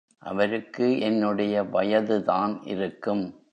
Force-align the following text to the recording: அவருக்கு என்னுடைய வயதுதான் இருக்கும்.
அவருக்கு 0.19 0.99
என்னுடைய 0.99 1.63
வயதுதான் 1.63 2.61
இருக்கும். 2.63 3.43